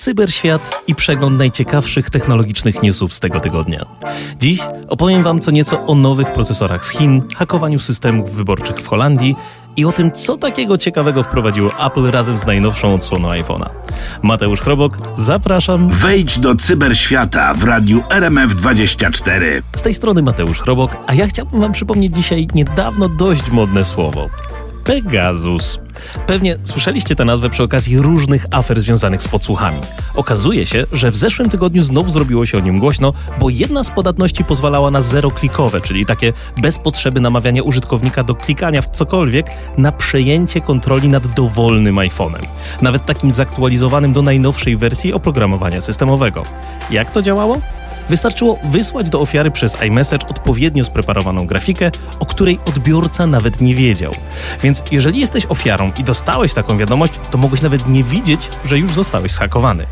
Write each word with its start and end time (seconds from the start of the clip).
cyberświat 0.00 0.82
i 0.86 0.94
przegląd 0.94 1.38
najciekawszych 1.38 2.10
technologicznych 2.10 2.82
newsów 2.82 3.14
z 3.14 3.20
tego 3.20 3.40
tygodnia. 3.40 3.86
Dziś 4.38 4.60
opowiem 4.88 5.22
Wam 5.22 5.40
co 5.40 5.50
nieco 5.50 5.86
o 5.86 5.94
nowych 5.94 6.32
procesorach 6.32 6.86
z 6.86 6.88
Chin, 6.88 7.22
hakowaniu 7.36 7.78
systemów 7.78 8.32
wyborczych 8.32 8.76
w 8.76 8.86
Holandii 8.86 9.36
i 9.76 9.84
o 9.84 9.92
tym, 9.92 10.12
co 10.12 10.36
takiego 10.36 10.78
ciekawego 10.78 11.22
wprowadziło 11.22 11.86
Apple 11.86 12.10
razem 12.10 12.38
z 12.38 12.46
najnowszą 12.46 12.94
odsłoną 12.94 13.28
iPhone'a. 13.28 13.70
Mateusz 14.22 14.60
Chrobok, 14.60 14.98
zapraszam. 15.18 15.88
Wejdź 15.88 16.38
do 16.38 16.54
cyberświata 16.54 17.54
w 17.54 17.64
radiu 17.64 18.00
RMF24. 18.00 19.62
Z 19.76 19.82
tej 19.82 19.94
strony 19.94 20.22
Mateusz 20.22 20.60
Chrobok, 20.60 20.96
a 21.06 21.14
ja 21.14 21.26
chciałbym 21.26 21.60
Wam 21.60 21.72
przypomnieć 21.72 22.14
dzisiaj 22.14 22.46
niedawno 22.54 23.08
dość 23.08 23.50
modne 23.50 23.84
słowo. 23.84 24.28
Pegasus. 24.90 25.78
Pewnie 26.26 26.56
słyszeliście 26.64 27.16
tę 27.16 27.24
nazwę 27.24 27.50
przy 27.50 27.62
okazji 27.62 27.98
różnych 27.98 28.46
afer 28.50 28.80
związanych 28.80 29.22
z 29.22 29.28
podsłuchami. 29.28 29.80
Okazuje 30.14 30.66
się, 30.66 30.86
że 30.92 31.10
w 31.10 31.16
zeszłym 31.16 31.50
tygodniu 31.50 31.82
znowu 31.82 32.12
zrobiło 32.12 32.46
się 32.46 32.58
o 32.58 32.60
nim 32.60 32.78
głośno, 32.78 33.12
bo 33.40 33.50
jedna 33.50 33.84
z 33.84 33.90
podatności 33.90 34.44
pozwalała 34.44 34.90
na 34.90 35.02
zero-klikowe, 35.02 35.80
czyli 35.80 36.06
takie 36.06 36.32
bez 36.62 36.78
potrzeby 36.78 37.20
namawiania 37.20 37.62
użytkownika 37.62 38.24
do 38.24 38.34
klikania 38.34 38.82
w 38.82 38.90
cokolwiek, 38.90 39.46
na 39.78 39.92
przejęcie 39.92 40.60
kontroli 40.60 41.08
nad 41.08 41.26
dowolnym 41.26 41.96
iPhone'em. 41.96 42.42
Nawet 42.82 43.06
takim 43.06 43.34
zaktualizowanym 43.34 44.12
do 44.12 44.22
najnowszej 44.22 44.76
wersji 44.76 45.12
oprogramowania 45.12 45.80
systemowego. 45.80 46.42
Jak 46.90 47.10
to 47.10 47.22
działało? 47.22 47.60
Wystarczyło 48.10 48.58
wysłać 48.64 49.10
do 49.10 49.20
ofiary 49.20 49.50
przez 49.50 49.82
iMessage 49.82 50.28
odpowiednio 50.28 50.84
spreparowaną 50.84 51.46
grafikę, 51.46 51.90
o 52.20 52.26
której 52.26 52.58
odbiorca 52.66 53.26
nawet 53.26 53.60
nie 53.60 53.74
wiedział. 53.74 54.14
Więc 54.62 54.82
jeżeli 54.90 55.20
jesteś 55.20 55.46
ofiarą 55.46 55.92
i 55.98 56.04
dostałeś 56.04 56.54
taką 56.54 56.78
wiadomość, 56.78 57.12
to 57.30 57.38
mogłeś 57.38 57.62
nawet 57.62 57.88
nie 57.88 58.04
widzieć, 58.04 58.40
że 58.64 58.78
już 58.78 58.92
zostałeś 58.92 59.32
zhakowany. 59.32 59.86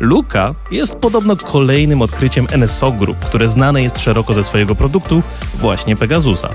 Luka 0.00 0.54
jest 0.70 0.96
podobno 0.96 1.36
kolejnym 1.36 2.02
odkryciem 2.02 2.46
NSO 2.58 2.92
Group, 2.92 3.18
które 3.18 3.48
znane 3.48 3.82
jest 3.82 3.98
szeroko 3.98 4.34
ze 4.34 4.44
swojego 4.44 4.74
produktu, 4.74 5.22
właśnie 5.54 5.96
Pegasusa. 5.96 6.48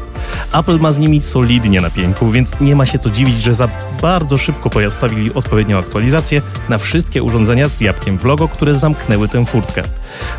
Apple 0.53 0.80
ma 0.80 0.91
z 0.91 0.97
nimi 0.97 1.22
solidnie 1.22 1.81
na 1.81 1.89
pieńku, 1.89 2.31
więc 2.31 2.59
nie 2.61 2.75
ma 2.75 2.86
się 2.86 2.99
co 2.99 3.09
dziwić, 3.09 3.41
że 3.41 3.53
za 3.53 3.69
bardzo 4.02 4.38
szybko 4.38 4.69
pojastawili 4.69 5.33
odpowiednią 5.33 5.77
aktualizację 5.77 6.41
na 6.69 6.77
wszystkie 6.77 7.23
urządzenia 7.23 7.69
z 7.69 7.81
jabłkiem 7.81 8.17
w 8.17 8.25
logo, 8.25 8.47
które 8.47 8.75
zamknęły 8.75 9.27
tę 9.27 9.45
furtkę. 9.45 9.83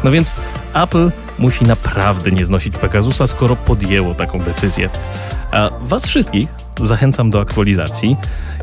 No 0.05 0.11
więc 0.11 0.35
Apple 0.75 1.11
musi 1.39 1.65
naprawdę 1.65 2.31
nie 2.31 2.45
znosić 2.45 2.79
Pegasusa, 2.79 3.27
skoro 3.27 3.57
podjęło 3.57 4.15
taką 4.15 4.39
decyzję. 4.39 4.91
A 5.53 5.71
was 5.81 6.07
wszystkich 6.07 6.64
zachęcam 6.81 7.31
do 7.31 7.41
aktualizacji. 7.41 8.17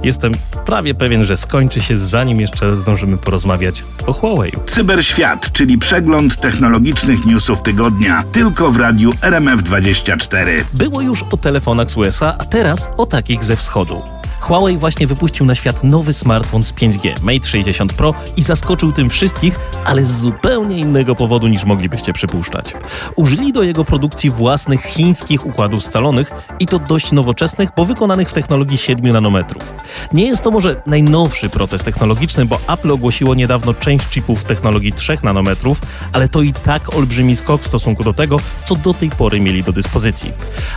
Jestem 0.04 0.32
prawie 0.66 0.94
pewien, 0.94 1.24
że 1.24 1.38
skończy 1.38 1.82
się 1.82 1.98
zanim 1.98 2.42
jeszcze 2.42 2.78
zdążymy 2.78 3.18
porozmawiać 3.18 3.84
o 4.08 4.14
Huawei. 4.14 4.52
Cyberświat, 4.66 5.52
czyli 5.52 5.78
przegląd 5.78 6.38
technologicznych 6.38 7.26
newsów 7.26 7.62
tygodnia, 7.62 8.24
tylko 8.32 8.72
w 8.72 8.78
radiu 8.80 9.12
RMF24. 9.12 10.48
Było 10.74 11.02
już 11.02 11.24
o 11.24 11.38
telefonach 11.38 11.90
z 11.90 11.98
USA, 11.98 12.36
a 12.38 12.46
teraz 12.46 12.90
o 12.98 13.06
takich 13.06 13.44
ze 13.44 13.56
wschodu. 13.56 14.02
Huawei 14.42 14.78
właśnie 14.78 15.08
wypuścił 15.08 15.46
na 15.46 15.56
świat 15.56 15.84
nowy 15.84 16.14
smartfon 16.14 16.64
z 16.64 16.74
5G, 16.74 17.22
Mate 17.22 17.48
60 17.48 17.94
Pro 17.94 18.14
i 18.38 18.44
zaskoczył 18.44 18.92
tym 18.92 19.10
wszystkich, 19.10 19.60
ale 19.86 20.06
z 20.06 20.18
zupełnie 20.18 20.78
innego 20.78 21.16
powodu 21.16 21.48
niż 21.48 21.66
moglibyście 21.66 22.14
przypuszczać. 22.14 22.74
Użyli 23.16 23.54
do 23.54 23.64
jego 23.64 23.86
produkcji 23.86 24.30
własnych 24.30 24.84
chińskich 24.84 25.46
układów 25.46 25.84
scalonych 25.84 26.32
i 26.60 26.66
to 26.66 26.80
dość 26.80 27.12
nowoczesnych, 27.12 27.70
bo 27.76 27.86
wykonanych 27.86 28.30
w 28.30 28.34
technologii 28.34 28.78
7 28.78 29.14
nanometrów. 29.14 29.74
Nie 30.14 30.26
jest 30.26 30.42
to 30.42 30.52
może 30.52 30.82
najnowszy 30.86 31.50
proces 31.50 31.84
technologiczny, 31.84 32.46
bo 32.46 32.60
Apple 32.68 32.92
ogłosiło 32.92 33.36
niedawno 33.36 33.74
część 33.74 34.08
chipów 34.08 34.44
technologii 34.44 34.94
3 34.94 35.18
nanometrów, 35.24 35.82
ale 36.12 36.28
to 36.28 36.42
i 36.42 36.54
tak 36.54 36.96
olbrzymi 36.96 37.36
skok 37.36 37.62
w 37.62 37.68
stosunku 37.68 38.04
do 38.04 38.14
tego, 38.14 38.40
co 38.66 38.76
do 38.76 38.94
tej 38.94 39.10
pory 39.10 39.40
mieli 39.40 39.64
do 39.64 39.72
dyspozycji. 39.72 40.32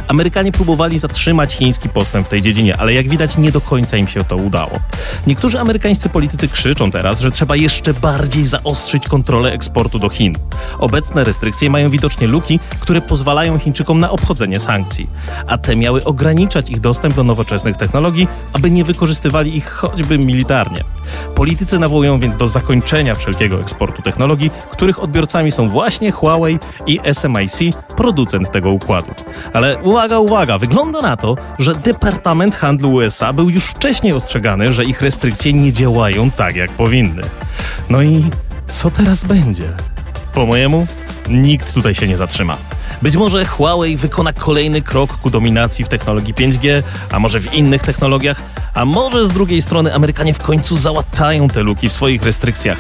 Amerykanie 0.08 0.52
próbowali 0.52 0.98
zatrzymać 0.98 1.54
chiński 1.54 1.88
postęp 1.88 2.26
w 2.26 2.30
tej 2.30 2.42
dziedzinie, 2.42 2.76
ale 2.76 2.94
jak 2.94 3.08
widać 3.08 3.38
nie 3.38 3.53
do 3.54 3.60
końca 3.60 3.96
im 3.96 4.08
się 4.08 4.24
to 4.24 4.36
udało. 4.36 4.70
Niektórzy 5.26 5.60
amerykańscy 5.60 6.08
politycy 6.08 6.48
krzyczą 6.48 6.90
teraz, 6.90 7.20
że 7.20 7.30
trzeba 7.30 7.56
jeszcze 7.56 7.94
bardziej 7.94 8.46
zaostrzyć 8.46 9.08
kontrolę 9.08 9.52
eksportu 9.52 9.98
do 9.98 10.08
Chin. 10.08 10.34
Obecne 10.78 11.24
restrykcje 11.24 11.70
mają 11.70 11.90
widocznie 11.90 12.26
luki, 12.26 12.60
które 12.80 13.00
pozwalają 13.00 13.58
Chińczykom 13.58 14.00
na 14.00 14.10
obchodzenie 14.10 14.60
sankcji, 14.60 15.08
a 15.46 15.58
te 15.58 15.76
miały 15.76 16.04
ograniczać 16.04 16.70
ich 16.70 16.80
dostęp 16.80 17.14
do 17.14 17.24
nowoczesnych 17.24 17.76
technologii, 17.76 18.28
aby 18.52 18.70
nie 18.70 18.84
wykorzystywali 18.84 19.56
ich 19.56 19.70
choćby 19.70 20.18
militarnie. 20.18 20.84
Politycy 21.36 21.78
nawołują 21.78 22.18
więc 22.18 22.36
do 22.36 22.48
zakończenia 22.48 23.14
wszelkiego 23.14 23.60
eksportu 23.60 24.02
technologii, 24.02 24.50
których 24.70 25.02
odbiorcami 25.02 25.52
są 25.52 25.68
właśnie 25.68 26.10
Huawei 26.10 26.58
i 26.86 27.00
SMIC, 27.12 27.76
producent 27.96 28.50
tego 28.50 28.70
układu. 28.70 29.10
Ale 29.52 29.78
uwaga, 29.78 30.18
uwaga, 30.18 30.58
wygląda 30.58 31.02
na 31.02 31.16
to, 31.16 31.36
że 31.58 31.74
Departament 31.74 32.56
Handlu 32.56 32.92
USA 32.92 33.32
był 33.32 33.50
już 33.50 33.64
wcześniej 33.64 34.12
ostrzegany, 34.12 34.72
że 34.72 34.84
ich 34.84 35.02
restrykcje 35.02 35.52
nie 35.52 35.72
działają 35.72 36.30
tak, 36.30 36.56
jak 36.56 36.70
powinny. 36.70 37.22
No 37.90 38.02
i 38.02 38.24
co 38.66 38.90
teraz 38.90 39.24
będzie? 39.24 39.72
Po 40.34 40.46
mojemu, 40.46 40.86
nikt 41.28 41.74
tutaj 41.74 41.94
się 41.94 42.08
nie 42.08 42.16
zatrzyma. 42.16 42.56
Być 43.02 43.16
może 43.16 43.46
Huawei 43.46 43.96
wykona 43.96 44.32
kolejny 44.32 44.82
krok 44.82 45.16
ku 45.16 45.30
dominacji 45.30 45.84
w 45.84 45.88
technologii 45.88 46.34
5G, 46.34 46.82
a 47.12 47.18
może 47.18 47.40
w 47.40 47.54
innych 47.54 47.82
technologiach, 47.82 48.42
a 48.74 48.84
może 48.84 49.26
z 49.26 49.30
drugiej 49.30 49.62
strony 49.62 49.94
Amerykanie 49.94 50.34
w 50.34 50.38
końcu 50.38 50.76
załatają 50.76 51.48
te 51.48 51.62
luki 51.62 51.88
w 51.88 51.92
swoich 51.92 52.22
restrykcjach. 52.22 52.78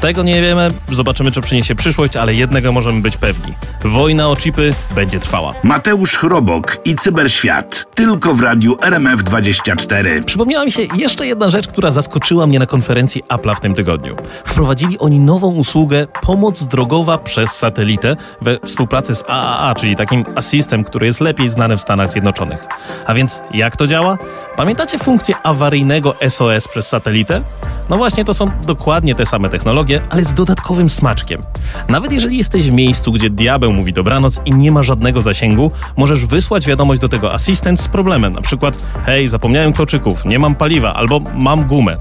Tego 0.00 0.22
nie 0.22 0.42
wiemy, 0.42 0.68
zobaczymy, 0.92 1.32
czy 1.32 1.40
przyniesie 1.40 1.74
przyszłość, 1.74 2.16
ale 2.16 2.34
jednego 2.34 2.72
możemy 2.72 3.00
być 3.00 3.16
pewni. 3.16 3.54
Wojna 3.84 4.28
o 4.28 4.36
chipy 4.36 4.74
będzie 4.94 5.20
trwała. 5.20 5.54
Mateusz 5.64 6.16
Chrobok 6.16 6.76
i 6.84 6.94
Cyberświat, 6.94 7.86
tylko 7.94 8.34
w 8.34 8.40
radiu 8.40 8.74
RMF24. 8.74 10.24
Przypomniała 10.24 10.64
mi 10.64 10.72
się 10.72 10.82
jeszcze 10.94 11.26
jedna 11.26 11.50
rzecz, 11.50 11.68
która 11.68 11.90
zaskoczyła 11.90 12.46
mnie 12.46 12.58
na 12.58 12.66
konferencji 12.66 13.22
Apple'a 13.28 13.56
w 13.56 13.60
tym 13.60 13.74
tygodniu. 13.74 14.16
Wprowadzili 14.44 14.98
oni 14.98 15.20
nową 15.20 15.54
usługę 15.54 16.06
pomoc 16.22 16.64
drogowa 16.64 17.18
przez 17.18 17.50
satelitę 17.50 18.16
we 18.42 18.58
współpracy 18.66 19.14
z 19.14 19.24
AAA, 19.26 19.74
czyli 19.74 19.96
takim 19.96 20.24
asystem, 20.36 20.84
który 20.84 21.06
jest 21.06 21.20
lepiej 21.20 21.48
znany 21.48 21.76
w 21.76 21.80
Stanach 21.80 22.10
Zjednoczonych. 22.10 22.66
A 23.06 23.14
więc 23.14 23.40
jak 23.54 23.76
to 23.76 23.86
działa? 23.86 24.18
Pamiętacie 24.56 24.98
funkcję 24.98 25.34
awaryjnego 25.42 26.14
SOS 26.28 26.68
przez 26.68 26.88
satelitę? 26.88 27.42
No 27.90 27.96
właśnie, 27.96 28.24
to 28.24 28.34
są 28.34 28.50
dokładnie 28.66 29.14
te 29.14 29.26
same 29.26 29.48
technologie, 29.48 30.00
ale 30.10 30.24
z 30.24 30.34
dodatkowym 30.34 30.90
smaczkiem. 30.90 31.42
Nawet 31.88 32.12
jeżeli 32.12 32.36
jesteś 32.36 32.70
w 32.70 32.72
miejscu, 32.72 33.12
gdzie 33.12 33.30
diabeł 33.30 33.72
mówi 33.72 33.92
dobranoc 33.92 34.40
i 34.44 34.54
nie 34.54 34.72
ma 34.72 34.82
żadnego 34.82 35.22
zasięgu, 35.22 35.70
możesz 35.96 36.26
wysłać 36.26 36.66
wiadomość 36.66 37.00
do 37.00 37.08
tego 37.08 37.32
asystent 37.34 37.80
z 37.80 37.88
problemem, 37.88 38.32
na 38.32 38.40
przykład 38.40 38.84
hej, 39.06 39.28
zapomniałem 39.28 39.72
kluczyków, 39.72 40.24
nie 40.24 40.38
mam 40.38 40.54
paliwa 40.54 40.94
albo 40.94 41.20
mam 41.34 41.64
gumę. 41.64 41.96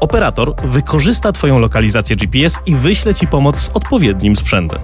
Operator 0.00 0.54
wykorzysta 0.64 1.32
twoją 1.32 1.58
lokalizację 1.58 2.16
GPS 2.16 2.58
i 2.66 2.74
wyśle 2.74 3.14
ci 3.14 3.26
pomoc 3.26 3.58
z 3.58 3.68
odpowiednim 3.68 4.36
sprzętem. 4.36 4.80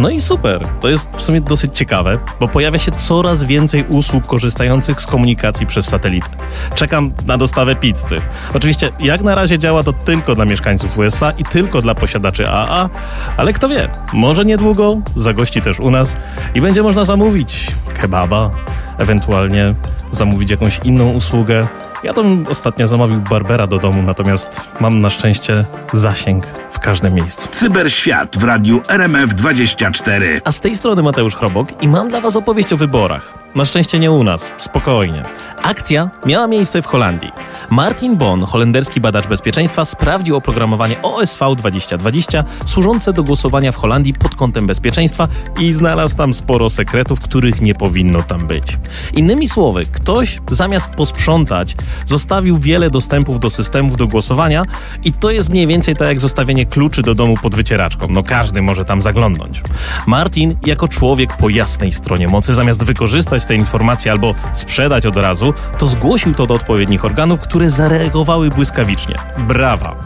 No 0.00 0.10
i 0.10 0.20
super, 0.20 0.68
to 0.80 0.88
jest 0.88 1.10
w 1.16 1.22
sumie 1.22 1.40
dosyć 1.40 1.78
ciekawe, 1.78 2.18
bo 2.40 2.48
pojawia 2.48 2.78
się 2.78 2.90
coraz 2.92 3.44
więcej 3.44 3.84
usług 3.88 4.26
korzystających 4.26 5.00
z 5.00 5.06
komunikacji 5.06 5.66
przez 5.66 5.86
satelitę. 5.86 6.28
Czekam 6.74 7.12
na 7.26 7.38
dostawę 7.38 7.76
pizzy. 7.76 8.16
Oczywiście 8.54 8.92
jak 9.00 9.20
na 9.20 9.34
razie 9.34 9.58
działa 9.58 9.79
to 9.82 9.92
tylko 9.92 10.34
dla 10.34 10.44
mieszkańców 10.44 10.98
USA 10.98 11.30
i 11.30 11.44
tylko 11.44 11.82
dla 11.82 11.94
posiadaczy 11.94 12.48
AA, 12.48 12.88
ale 13.36 13.52
kto 13.52 13.68
wie, 13.68 13.88
może 14.12 14.44
niedługo 14.44 14.98
zagości 15.16 15.62
też 15.62 15.80
u 15.80 15.90
nas 15.90 16.16
i 16.54 16.60
będzie 16.60 16.82
można 16.82 17.04
zamówić 17.04 17.66
kebaba, 18.00 18.50
ewentualnie 18.98 19.74
zamówić 20.10 20.50
jakąś 20.50 20.80
inną 20.84 21.10
usługę. 21.10 21.66
Ja 22.02 22.12
bym 22.12 22.46
ostatnio 22.48 22.86
zamówił 22.86 23.20
Barbera 23.20 23.66
do 23.66 23.78
domu, 23.78 24.02
natomiast 24.02 24.68
mam 24.80 25.00
na 25.00 25.10
szczęście 25.10 25.64
zasięg 25.92 26.46
w 26.72 26.78
każdym 26.78 27.14
miejscu. 27.14 27.48
Cyberświat 27.50 28.38
w 28.38 28.44
radiu 28.44 28.78
RMF24. 28.78 30.40
A 30.44 30.52
z 30.52 30.60
tej 30.60 30.76
strony 30.76 31.02
Mateusz 31.02 31.36
Chrobok 31.36 31.82
i 31.82 31.88
mam 31.88 32.08
dla 32.08 32.20
Was 32.20 32.36
opowieść 32.36 32.72
o 32.72 32.76
wyborach. 32.76 33.39
Na 33.54 33.64
szczęście 33.64 33.98
nie 33.98 34.10
u 34.10 34.24
nas, 34.24 34.52
spokojnie. 34.58 35.22
Akcja 35.62 36.10
miała 36.26 36.46
miejsce 36.46 36.82
w 36.82 36.86
Holandii. 36.86 37.32
Martin 37.70 38.16
Bon, 38.16 38.42
holenderski 38.42 39.00
badacz 39.00 39.26
bezpieczeństwa, 39.26 39.84
sprawdził 39.84 40.36
oprogramowanie 40.36 41.02
OSV 41.02 41.56
2020 41.56 42.44
służące 42.66 43.12
do 43.12 43.22
głosowania 43.22 43.72
w 43.72 43.76
Holandii 43.76 44.14
pod 44.14 44.34
kątem 44.34 44.66
bezpieczeństwa 44.66 45.28
i 45.60 45.72
znalazł 45.72 46.16
tam 46.16 46.34
sporo 46.34 46.70
sekretów, 46.70 47.20
których 47.20 47.60
nie 47.60 47.74
powinno 47.74 48.22
tam 48.22 48.46
być. 48.46 48.78
Innymi 49.12 49.48
słowy, 49.48 49.82
ktoś 49.92 50.40
zamiast 50.50 50.90
posprzątać, 50.90 51.76
zostawił 52.06 52.58
wiele 52.58 52.90
dostępów 52.90 53.40
do 53.40 53.50
systemów 53.50 53.96
do 53.96 54.06
głosowania 54.06 54.62
i 55.04 55.12
to 55.12 55.30
jest 55.30 55.50
mniej 55.50 55.66
więcej 55.66 55.96
tak 55.96 56.08
jak 56.08 56.20
zostawienie 56.20 56.66
kluczy 56.66 57.02
do 57.02 57.14
domu 57.14 57.34
pod 57.42 57.54
wycieraczką. 57.54 58.06
No 58.10 58.22
każdy 58.22 58.62
może 58.62 58.84
tam 58.84 59.02
zaglądnąć. 59.02 59.62
Martin, 60.06 60.56
jako 60.66 60.88
człowiek 60.88 61.36
po 61.36 61.48
jasnej 61.48 61.92
stronie 61.92 62.28
mocy, 62.28 62.54
zamiast 62.54 62.84
wykorzystać 62.84 63.39
zweryfikować 63.40 63.44
te 63.44 63.54
informacje 63.54 64.12
albo 64.12 64.34
sprzedać 64.52 65.06
od 65.06 65.16
razu, 65.16 65.54
to 65.78 65.86
zgłosił 65.86 66.34
to 66.34 66.46
do 66.46 66.54
odpowiednich 66.54 67.04
organów, 67.04 67.40
które 67.40 67.70
zareagowały 67.70 68.50
błyskawicznie. 68.50 69.14
Brawa! 69.38 69.96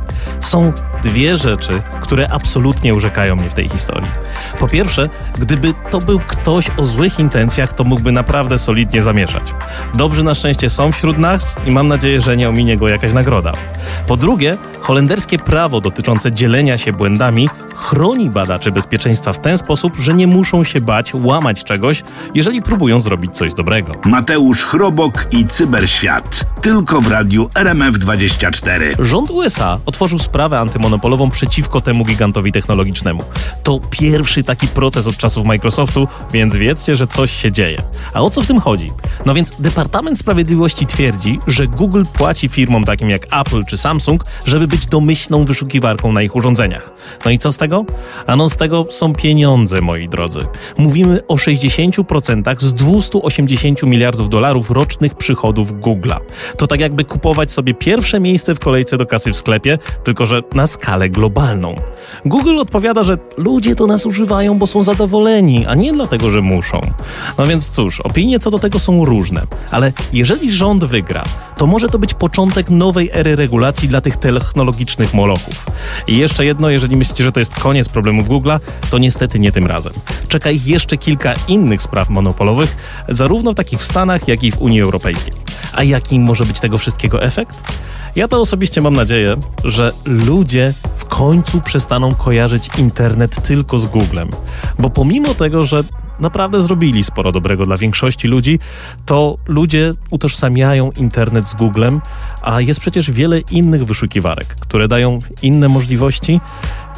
Są 0.40 0.72
dwie 1.02 1.36
rzeczy, 1.36 1.82
które 2.00 2.28
absolutnie 2.30 2.94
urzekają 2.94 3.36
mnie 3.36 3.50
w 3.50 3.54
tej 3.54 3.68
historii. 3.68 4.10
Po 4.58 4.68
pierwsze, 4.68 5.08
gdyby 5.38 5.74
to 5.90 5.98
był 5.98 6.20
ktoś 6.20 6.70
o 6.76 6.84
złych 6.84 7.18
intencjach, 7.18 7.72
to 7.72 7.84
mógłby 7.84 8.12
naprawdę 8.12 8.58
solidnie 8.58 9.02
zamieszać. 9.02 9.54
Dobrzy 9.94 10.22
na 10.22 10.34
szczęście 10.34 10.70
są 10.70 10.92
wśród 10.92 11.18
nas 11.18 11.56
i 11.66 11.70
mam 11.70 11.88
nadzieję, 11.88 12.20
że 12.20 12.36
nie 12.36 12.48
ominie 12.48 12.76
go 12.76 12.88
jakaś 12.88 13.12
nagroda. 13.12 13.52
Po 14.06 14.16
drugie, 14.16 14.56
holenderskie 14.80 15.38
prawo 15.38 15.80
dotyczące 15.80 16.32
dzielenia 16.32 16.78
się 16.78 16.92
błędami 16.92 17.48
chroni 17.74 18.30
badaczy 18.30 18.72
bezpieczeństwa 18.72 19.32
w 19.32 19.40
ten 19.40 19.58
sposób, 19.58 19.96
że 19.96 20.14
nie 20.14 20.26
muszą 20.26 20.64
się 20.64 20.80
bać 20.80 21.14
łamać 21.14 21.64
czegoś, 21.64 22.02
jeżeli 22.34 22.62
próbują 22.62 23.02
zrobić 23.02 23.36
coś 23.36 23.54
dobrego. 23.54 23.92
Mateusz 24.04 24.64
Chrobok 24.64 25.26
i 25.32 25.44
Cyberświat. 25.44 26.44
Tylko 26.62 27.00
w 27.00 27.10
radiu 27.10 27.50
RMF24. 27.54 29.04
Rząd 29.04 29.30
USA 29.30 29.78
otworzył 29.86 30.18
sprawę 30.18 30.58
antymonopolową 30.58 31.30
przeciwko 31.30 31.80
temu 31.80 32.04
gigantowi 32.04 32.52
technologicznemu. 32.52 33.22
To 33.62 33.80
pierwszy 33.90 34.44
taki 34.44 34.68
proces 34.68 35.06
od 35.06 35.16
czasów 35.16 35.44
Microsoftu, 35.44 36.08
więc 36.32 36.56
wiedzcie, 36.56 36.96
że 36.96 37.06
coś 37.06 37.32
się 37.32 37.52
dzieje. 37.52 37.78
A 38.14 38.20
o 38.20 38.30
co 38.30 38.42
w 38.42 38.46
tym 38.46 38.60
chodzi? 38.60 38.90
No 39.26 39.34
więc 39.34 39.60
Departament 39.60 40.18
Sprawiedliwości 40.18 40.86
twierdzi, 40.86 41.38
że 41.46 41.66
Google 41.66 42.02
płaci 42.12 42.48
firmom 42.48 42.84
takim 42.84 43.10
jak 43.10 43.26
Apple 43.40 43.64
czy 43.64 43.78
Samsung, 43.78 44.24
żeby 44.46 44.68
być 44.68 44.86
domyślną 44.86 45.44
wyszukiwarką 45.44 46.12
na 46.12 46.22
ich 46.22 46.36
urządzeniach. 46.36 46.90
No 47.24 47.30
i 47.30 47.38
co 47.38 47.52
z 47.52 47.58
tego? 47.64 47.84
Z 48.48 48.56
tego 48.56 48.86
są 48.90 49.12
pieniądze, 49.12 49.80
moi 49.80 50.08
drodzy. 50.08 50.40
Mówimy 50.78 51.26
o 51.26 51.34
60% 51.34 52.60
z 52.60 52.74
280 52.74 53.82
miliardów 53.82 54.28
dolarów 54.28 54.70
rocznych 54.70 55.14
przychodów 55.14 55.72
Google'a. 55.72 56.16
To 56.56 56.66
tak 56.66 56.80
jakby 56.80 57.04
kupować 57.04 57.52
sobie 57.52 57.74
pierwsze 57.74 58.20
miejsce 58.20 58.54
w 58.54 58.58
kolejce 58.58 58.98
do 58.98 59.06
kasy 59.06 59.32
w 59.32 59.36
sklepie, 59.36 59.78
tylko 60.04 60.26
że 60.26 60.42
na 60.54 60.66
skalę 60.66 61.10
globalną. 61.10 61.76
Google 62.24 62.58
odpowiada, 62.58 63.04
że 63.04 63.18
ludzie 63.36 63.74
to 63.74 63.86
nas 63.86 64.06
używają, 64.06 64.58
bo 64.58 64.66
są 64.66 64.82
zadowoleni, 64.82 65.66
a 65.66 65.74
nie 65.74 65.92
dlatego, 65.92 66.30
że 66.30 66.40
muszą. 66.40 66.80
No 67.38 67.46
więc 67.46 67.70
cóż, 67.70 68.00
opinie 68.00 68.38
co 68.38 68.50
do 68.50 68.58
tego 68.58 68.78
są 68.78 69.04
różne, 69.04 69.42
ale 69.70 69.92
jeżeli 70.12 70.52
rząd 70.52 70.84
wygra, 70.84 71.22
to 71.56 71.66
może 71.66 71.88
to 71.88 71.98
być 71.98 72.14
początek 72.14 72.70
nowej 72.70 73.10
ery 73.12 73.36
regulacji 73.36 73.88
dla 73.88 74.00
tych 74.00 74.16
technologicznych 74.16 75.14
molochów. 75.14 75.66
I 76.06 76.18
jeszcze 76.18 76.44
jedno, 76.44 76.70
jeżeli 76.70 76.96
myślicie, 76.96 77.24
że 77.24 77.32
to 77.32 77.40
jest 77.40 77.53
koniec 77.60 77.88
problemów 77.88 78.28
Google'a, 78.28 78.60
to 78.90 78.98
niestety 78.98 79.38
nie 79.38 79.52
tym 79.52 79.66
razem. 79.66 79.92
Czeka 80.28 80.50
ich 80.50 80.66
jeszcze 80.66 80.96
kilka 80.96 81.34
innych 81.48 81.82
spraw 81.82 82.10
monopolowych, 82.10 82.76
zarówno 83.08 83.54
takich 83.54 83.80
w 83.80 83.84
Stanach, 83.84 84.28
jak 84.28 84.42
i 84.42 84.52
w 84.52 84.62
Unii 84.62 84.80
Europejskiej. 84.80 85.34
A 85.72 85.82
jaki 85.82 86.18
może 86.18 86.44
być 86.44 86.60
tego 86.60 86.78
wszystkiego 86.78 87.22
efekt? 87.22 87.72
Ja 88.16 88.28
to 88.28 88.40
osobiście 88.40 88.80
mam 88.80 88.96
nadzieję, 88.96 89.34
że 89.64 89.90
ludzie 90.06 90.74
w 90.96 91.04
końcu 91.04 91.60
przestaną 91.60 92.14
kojarzyć 92.14 92.68
internet 92.78 93.42
tylko 93.42 93.78
z 93.78 93.86
Googlem. 93.86 94.28
Bo 94.78 94.90
pomimo 94.90 95.34
tego, 95.34 95.66
że 95.66 95.80
naprawdę 96.20 96.62
zrobili 96.62 97.04
sporo 97.04 97.32
dobrego 97.32 97.66
dla 97.66 97.76
większości 97.76 98.28
ludzi, 98.28 98.58
to 99.06 99.36
ludzie 99.46 99.94
utożsamiają 100.10 100.90
internet 100.90 101.48
z 101.48 101.54
Googlem, 101.54 102.00
a 102.42 102.60
jest 102.60 102.80
przecież 102.80 103.10
wiele 103.10 103.40
innych 103.40 103.84
wyszukiwarek, 103.84 104.46
które 104.46 104.88
dają 104.88 105.18
inne 105.42 105.68
możliwości 105.68 106.40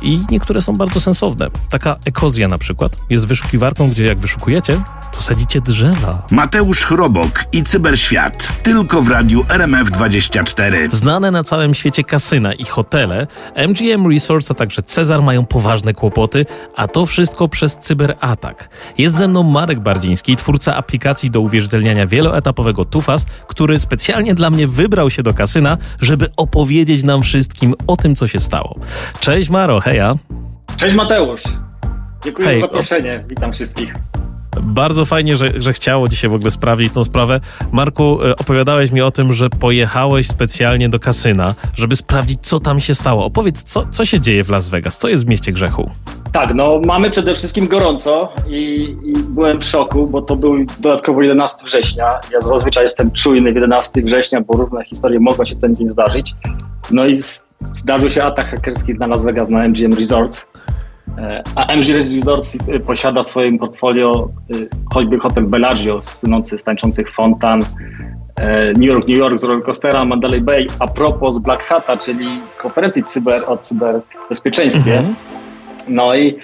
i 0.03 0.21
niektóre 0.31 0.63
są 0.63 0.77
bardzo 0.77 1.01
sensowne. 1.01 1.49
Taka 1.71 1.97
Ekozja 2.05 2.49
na 2.49 2.59
przykład 2.59 2.97
jest 3.11 3.27
wyszukiwarką, 3.27 3.91
gdzie 3.91 4.05
jak 4.07 4.19
wyszukujecie, 4.19 4.81
to 5.13 5.23
sadzicie 5.23 5.61
drzewa. 5.61 6.23
Mateusz 6.31 6.85
Chrobok 6.85 7.45
i 7.53 7.63
Cyberświat. 7.63 8.53
Tylko 8.63 9.03
w 9.03 9.09
radiu 9.09 9.43
RMF24. 9.43 10.93
Znane 10.93 11.31
na 11.31 11.45
całym 11.45 11.75
świecie 11.75 12.05
kasyna 12.05 12.55
i 12.55 12.65
hotele, 12.65 13.27
MGM 13.69 14.07
Resorts, 14.11 14.51
a 14.51 14.55
także 14.55 14.83
Cezar 14.83 15.23
mają 15.23 15.47
poważne 15.47 15.95
kłopoty, 15.95 16.47
a 16.77 16.89
to 16.89 17.07
wszystko 17.07 17.49
przez 17.49 17.77
cyberatak. 17.77 18.69
Jest 18.99 19.15
ze 19.15 19.29
mną 19.29 19.43
Marek 19.43 19.81
Bardziński, 19.81 20.37
twórca 20.37 20.77
aplikacji 20.77 21.31
do 21.31 21.41
uwierzytelniania 21.41 22.07
wieloetapowego 22.07 22.85
Tufas, 22.85 23.27
który 23.47 23.79
specjalnie 23.79 24.35
dla 24.35 24.51
mnie 24.51 24.67
wybrał 24.67 25.11
się 25.11 25.23
do 25.23 25.35
kasyna, 25.35 25.79
żeby 26.01 26.29
opowiedzieć 26.37 27.05
nam 27.05 27.23
wszystkim 27.23 27.75
o 27.87 27.97
tym, 27.97 28.17
co 28.17 28.27
się 28.27 28.41
stało. 28.41 28.79
Cześć 29.21 29.49
Maro, 29.49 29.81
heja. 29.81 30.15
Cześć 30.77 30.95
Mateusz. 30.95 31.43
Dziękuję 32.25 32.49
Hej, 32.49 32.61
za 32.61 32.67
zaproszenie. 32.67 33.25
Witam 33.29 33.53
wszystkich. 33.53 33.95
Bardzo 34.63 35.05
fajnie, 35.05 35.37
że, 35.37 35.63
że 35.63 35.73
chciało 35.73 36.09
dzisiaj 36.09 36.31
w 36.31 36.35
ogóle 36.35 36.51
sprawdzić 36.51 36.93
tą 36.93 37.05
sprawę. 37.05 37.41
Marku, 37.73 38.25
e, 38.25 38.37
opowiadałeś 38.37 38.93
mi 38.93 39.01
o 39.01 39.11
tym, 39.11 39.33
że 39.33 39.51
pojechałeś 39.51 40.27
specjalnie 40.27 40.89
do 40.89 40.99
kasyna, 40.99 41.55
żeby 41.75 41.97
sprawdzić, 41.97 42.39
co 42.43 42.61
tam 42.61 42.81
się 42.81 42.95
stało. 42.95 43.25
Opowiedz, 43.25 43.63
co, 43.63 43.87
co 43.91 44.05
się 44.05 44.21
dzieje 44.21 44.45
w 44.45 44.49
Las 44.49 44.69
Vegas? 44.69 44.99
Co 44.99 45.09
jest 45.09 45.25
w 45.25 45.29
mieście 45.29 45.53
grzechu? 45.53 45.91
Tak, 46.33 46.55
no 46.55 46.81
mamy 46.87 47.11
przede 47.11 47.35
wszystkim 47.35 47.69
gorąco 47.69 48.33
i, 48.49 48.97
i, 49.05 49.13
byłem 49.13 49.61
w 49.61 49.65
szoku, 49.65 50.07
bo 50.07 50.23
to 50.23 50.37
był 50.37 50.57
dodatkowo 50.81 51.23
11 51.23 51.67
września. 51.67 52.21
Ja 52.33 52.41
zazwyczaj 52.41 52.85
jestem 52.85 53.11
czujny 53.11 53.53
w 53.53 53.55
11 53.55 54.03
września, 54.03 54.41
bo 54.41 54.57
różne 54.57 54.85
historie 54.85 55.21
mogą 55.21 55.45
się 55.45 55.57
ten 55.57 55.75
dzień 55.75 55.91
zdarzyć. 55.91 56.35
No 56.91 57.07
i 57.07 57.17
zdarzył 57.61 58.11
się 58.11 58.25
atak 58.25 58.51
hakerski 58.51 58.95
na 58.95 59.07
Las 59.07 59.25
Vegas 59.25 59.49
na 59.49 59.69
MGM 59.69 59.95
Resort. 59.95 60.47
E, 61.19 61.43
a 61.55 61.77
MG 61.77 61.95
Resorts 61.95 62.55
y, 62.55 62.81
posiada 62.81 63.23
w 63.23 63.27
swoim 63.27 63.59
portfolio 63.59 64.31
y, 64.55 64.69
choćby 64.95 65.19
hotel 65.19 65.45
Bellagio, 65.45 66.03
słynący 66.03 66.59
z 66.59 66.65
tańczących 66.65 67.11
fontan, 67.11 67.63
e, 68.37 68.73
New 68.73 68.83
York, 68.83 69.09
New 69.09 69.19
York 69.19 69.39
z 69.39 69.45
rollercoastera, 69.45 70.05
Mandalay 70.05 70.41
Bay. 70.41 70.67
A 70.79 70.87
propos 70.87 71.39
Black 71.39 71.65
Hata, 71.65 71.97
czyli 71.97 72.27
konferencji 72.59 73.03
cyber 73.03 73.43
o 73.47 73.59
cyberbezpieczeństwie. 73.59 74.99
Mhm. 74.99 75.15
No 75.89 76.17
i 76.17 76.39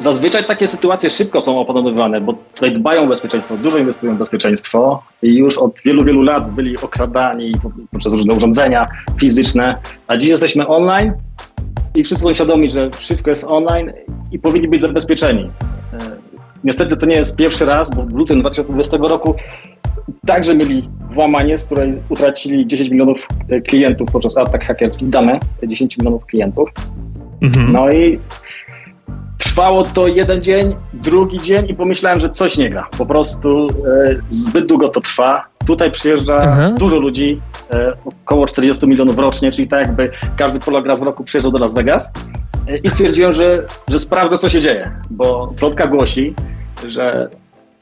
Zazwyczaj 0.00 0.44
takie 0.44 0.68
sytuacje 0.68 1.10
szybko 1.10 1.40
są 1.40 1.60
opanowywane, 1.60 2.20
bo 2.20 2.34
tutaj 2.54 2.72
dbają 2.72 3.02
o 3.02 3.06
bezpieczeństwo, 3.06 3.56
dużo 3.56 3.78
inwestują 3.78 4.14
w 4.14 4.18
bezpieczeństwo 4.18 5.02
i 5.22 5.36
już 5.36 5.58
od 5.58 5.80
wielu, 5.84 6.04
wielu 6.04 6.22
lat 6.22 6.50
byli 6.50 6.78
okradani 6.78 7.52
poprzez 7.92 8.12
różne 8.12 8.34
urządzenia 8.34 8.88
fizyczne, 9.18 9.76
a 10.06 10.16
dziś 10.16 10.28
jesteśmy 10.28 10.66
online 10.66 11.12
i 11.94 12.04
wszyscy 12.04 12.24
są 12.24 12.34
świadomi, 12.34 12.68
że 12.68 12.90
wszystko 12.90 13.30
jest 13.30 13.44
online 13.44 13.92
i 14.32 14.38
powinni 14.38 14.68
być 14.68 14.80
zabezpieczeni. 14.80 15.50
E, 15.92 15.98
niestety 16.64 16.96
to 16.96 17.06
nie 17.06 17.16
jest 17.16 17.36
pierwszy 17.36 17.64
raz, 17.64 17.90
bo 17.90 18.02
w 18.02 18.12
lutym 18.12 18.40
2020 18.40 18.96
roku 18.96 19.34
także 20.26 20.54
mieli 20.54 20.88
włamanie, 21.10 21.58
z 21.58 21.64
której 21.64 21.94
utracili 22.08 22.66
10 22.66 22.90
milionów 22.90 23.28
e, 23.48 23.60
klientów 23.60 24.08
podczas 24.12 24.36
atak 24.36 24.64
hakerskich, 24.64 25.08
dane 25.08 25.40
10 25.62 25.98
milionów 25.98 26.26
klientów. 26.26 26.70
Mhm. 27.42 27.72
No 27.72 27.90
i 27.90 28.18
trwało 29.50 29.82
to 29.82 30.06
jeden 30.06 30.42
dzień, 30.42 30.76
drugi 30.92 31.38
dzień 31.38 31.68
i 31.68 31.74
pomyślałem, 31.74 32.20
że 32.20 32.30
coś 32.30 32.56
nie 32.56 32.70
gra. 32.70 32.88
Po 32.98 33.06
prostu 33.06 33.66
e, 33.66 34.16
zbyt 34.28 34.66
długo 34.66 34.88
to 34.88 35.00
trwa. 35.00 35.46
Tutaj 35.66 35.90
przyjeżdża 35.90 36.36
Aha. 36.36 36.70
dużo 36.78 36.96
ludzi, 36.96 37.40
e, 37.72 37.92
około 38.24 38.46
40 38.46 38.86
milionów 38.86 39.18
rocznie, 39.18 39.50
czyli 39.50 39.68
tak 39.68 39.86
jakby 39.86 40.10
każdy 40.36 40.60
Polak 40.60 40.86
raz 40.86 41.00
w 41.00 41.02
roku 41.02 41.24
przyjeżdżał 41.24 41.52
do 41.52 41.58
Las 41.58 41.74
Vegas. 41.74 42.12
E, 42.68 42.76
I 42.76 42.90
stwierdziłem, 42.90 43.32
że, 43.32 43.66
że 43.88 43.98
sprawdzę, 43.98 44.38
co 44.38 44.48
się 44.48 44.60
dzieje, 44.60 44.90
bo 45.10 45.52
plotka 45.58 45.86
głosi, 45.86 46.34
że 46.88 47.28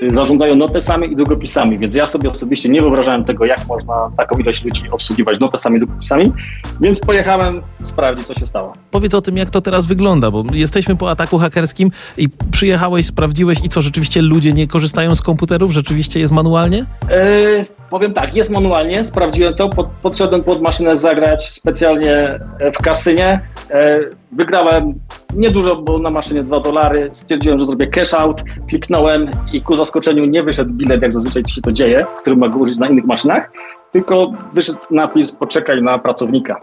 zarządzają 0.06 0.56
notesami 0.56 1.12
i 1.12 1.16
długopisami, 1.16 1.78
więc 1.78 1.94
ja 1.94 2.06
sobie 2.06 2.30
osobiście 2.30 2.68
nie 2.68 2.80
wyobrażałem 2.80 3.24
tego, 3.24 3.44
jak 3.44 3.66
można 3.66 4.10
taką 4.16 4.38
ilość 4.38 4.64
ludzi 4.64 4.82
obsługiwać 4.90 5.40
notesami 5.40 5.76
i 5.76 5.80
długopisami, 5.80 6.32
więc 6.80 7.00
pojechałem 7.00 7.62
sprawdzić, 7.82 8.26
co 8.26 8.34
się 8.34 8.46
stało. 8.46 8.72
Powiedz 8.90 9.14
o 9.14 9.20
tym, 9.20 9.36
jak 9.36 9.50
to 9.50 9.60
teraz 9.60 9.86
wygląda, 9.86 10.30
bo 10.30 10.44
jesteśmy 10.52 10.96
po 10.96 11.10
ataku 11.10 11.38
hakerskim 11.38 11.90
i 12.16 12.28
przyjechałeś, 12.50 13.06
sprawdziłeś 13.06 13.58
i 13.64 13.68
co, 13.68 13.82
rzeczywiście 13.82 14.22
ludzie 14.22 14.52
nie 14.52 14.66
korzystają 14.66 15.14
z 15.14 15.22
komputerów? 15.22 15.70
Rzeczywiście 15.70 16.20
jest 16.20 16.32
manualnie? 16.32 16.78
Yy, 16.78 17.77
powiem 17.90 18.12
tak, 18.12 18.36
jest 18.36 18.50
manualnie, 18.50 19.04
sprawdziłem 19.04 19.54
to, 19.54 19.68
pod, 19.68 19.86
podszedłem 20.02 20.44
pod 20.44 20.62
maszynę 20.62 20.96
zagrać 20.96 21.48
specjalnie 21.48 22.40
w 22.78 22.82
kasynie, 22.82 23.40
yy, 23.70 24.10
wygrałem 24.32 24.94
niedużo, 25.34 25.76
bo 25.76 25.98
na 25.98 26.10
maszynie 26.10 26.42
2 26.42 26.60
dolary. 26.60 27.10
Stwierdziłem, 27.12 27.58
że 27.58 27.66
zrobię 27.66 27.86
cash 27.86 28.14
out, 28.14 28.42
kliknąłem 28.68 29.30
i 29.52 29.62
ku 29.62 29.74
zaskoczeniu 29.74 30.24
nie 30.24 30.42
wyszedł 30.42 30.72
bilet, 30.72 31.02
jak 31.02 31.12
zazwyczaj 31.12 31.42
się 31.46 31.60
to 31.60 31.72
dzieje, 31.72 32.06
który 32.18 32.36
mogę 32.36 32.56
użyć 32.56 32.78
na 32.78 32.88
innych 32.88 33.04
maszynach, 33.04 33.50
tylko 33.92 34.32
wyszedł 34.54 34.78
napis 34.90 35.32
poczekaj 35.32 35.82
na 35.82 35.98
pracownika. 35.98 36.60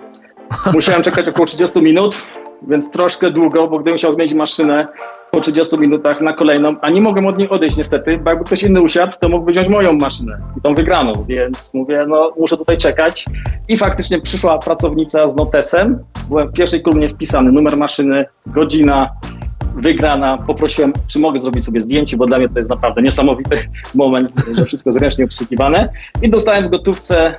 Musiałem 0.74 1.04
czekać 1.04 1.28
około 1.28 1.46
30 1.46 1.82
minut, 1.82 2.26
więc 2.68 2.92
troszkę 2.92 3.32
długo, 3.32 3.68
bo 3.68 3.80
gdybym 3.80 3.98
chciał 3.98 4.12
zmienić 4.12 4.34
maszynę 4.34 4.88
po 5.36 5.42
30 5.42 5.78
minutach 5.78 6.22
na 6.22 6.34
kolejną, 6.34 6.76
a 6.82 6.90
nie 6.90 7.02
mogłem 7.02 7.26
od 7.26 7.38
niej 7.38 7.50
odejść 7.50 7.78
niestety, 7.78 8.18
bo 8.18 8.30
jakby 8.30 8.46
ktoś 8.46 8.64
inny 8.64 8.82
usiadł, 8.82 9.14
to 9.20 9.30
mógłby 9.30 9.52
wziąć 9.52 9.68
moją 9.68 9.94
maszynę 9.94 10.38
i 10.58 10.62
tą 10.62 10.76
wygraną, 10.76 11.14
więc 11.28 11.74
mówię, 11.74 12.06
no 12.08 12.34
muszę 12.40 12.58
tutaj 12.58 12.78
czekać. 12.78 13.26
I 13.68 13.78
faktycznie 13.78 14.22
przyszła 14.22 14.60
pracownica 14.60 15.28
z 15.28 15.36
notesem, 15.36 16.00
byłem 16.30 16.48
w 16.48 16.54
pierwszej 16.54 16.82
kolumnie 16.82 17.10
wpisany 17.10 17.52
numer 17.52 17.78
maszyny, 17.78 18.26
godzina, 18.48 19.10
wygrana. 19.76 20.38
Poprosiłem, 20.38 20.94
czy 21.08 21.20
mogę 21.20 21.40
zrobić 21.40 21.66
sobie 21.66 21.82
zdjęcie, 21.82 22.18
bo 22.18 22.26
dla 22.26 22.38
mnie 22.38 22.50
to 22.50 22.60
jest 22.60 22.70
naprawdę 22.70 23.02
niesamowity 23.02 23.58
moment, 23.96 24.32
że 24.56 24.66
wszystko 24.66 24.90
jest 24.90 25.00
ręcznie 25.00 25.26
obsługiwane. 25.26 25.90
I 26.22 26.30
dostałem 26.30 26.68
w 26.68 26.70
gotówce 26.70 27.36